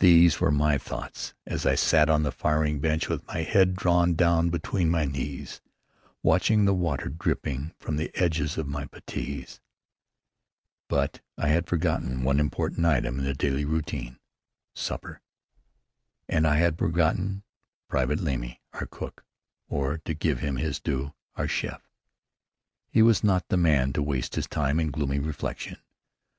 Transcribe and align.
These 0.00 0.38
were 0.38 0.50
my 0.50 0.76
thoughts 0.76 1.32
as 1.46 1.64
I 1.64 1.76
sat 1.76 2.10
on 2.10 2.24
the 2.24 2.30
firing 2.30 2.78
bench 2.78 3.08
with 3.08 3.26
my 3.26 3.38
head 3.40 3.74
drawn 3.74 4.12
down 4.14 4.50
between 4.50 4.90
my 4.90 5.06
knees 5.06 5.62
watching 6.22 6.66
the 6.66 6.74
water 6.74 7.08
dripping 7.08 7.72
from 7.78 7.96
the 7.96 8.14
edges 8.14 8.58
of 8.58 8.68
my 8.68 8.84
puttees. 8.84 9.60
But 10.88 11.22
I 11.38 11.48
had 11.48 11.66
forgotten 11.66 12.22
one 12.22 12.38
important 12.38 12.84
item 12.84 13.18
in 13.18 13.24
the 13.24 13.32
daily 13.32 13.64
routine: 13.64 14.18
supper. 14.74 15.22
And 16.28 16.46
I 16.46 16.56
had 16.56 16.76
forgotten 16.76 17.44
Private 17.88 18.18
Lemley, 18.18 18.60
our 18.74 18.84
cook, 18.84 19.24
or, 19.68 19.96
to 20.04 20.12
give 20.12 20.40
him 20.40 20.56
his 20.56 20.80
due, 20.80 21.14
our 21.34 21.48
chef. 21.48 21.88
He 22.90 23.00
was 23.00 23.24
not 23.24 23.48
the 23.48 23.56
man 23.56 23.94
to 23.94 24.02
waste 24.02 24.34
his 24.34 24.46
time 24.46 24.78
in 24.78 24.90
gloomy 24.90 25.18
reflection. 25.18 25.78